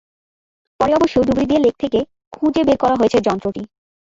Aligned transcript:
পরে 0.79 0.91
অবশ্য 0.93 1.15
ডুবুরি 1.19 1.45
দিয়ে 1.49 1.63
লেক 1.65 1.75
থেকে 1.77 1.99
খুঁজে 2.33 2.61
বের 2.67 2.77
করা 2.77 2.95
হয়েছে 2.95 3.17
যন্ত্রটি। 3.27 3.61